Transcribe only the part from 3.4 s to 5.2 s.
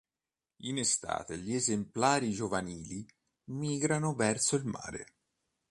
migrano verso il mare.